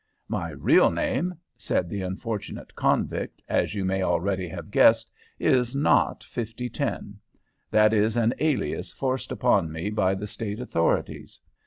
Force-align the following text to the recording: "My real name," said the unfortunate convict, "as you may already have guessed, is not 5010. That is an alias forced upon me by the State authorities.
"My 0.27 0.49
real 0.49 0.89
name," 0.89 1.35
said 1.59 1.87
the 1.87 2.01
unfortunate 2.01 2.73
convict, 2.75 3.43
"as 3.47 3.75
you 3.75 3.85
may 3.85 4.01
already 4.01 4.47
have 4.49 4.71
guessed, 4.71 5.11
is 5.37 5.75
not 5.75 6.23
5010. 6.23 7.19
That 7.69 7.93
is 7.93 8.17
an 8.17 8.33
alias 8.39 8.91
forced 8.93 9.31
upon 9.31 9.71
me 9.71 9.91
by 9.91 10.15
the 10.15 10.25
State 10.25 10.59
authorities. 10.59 11.39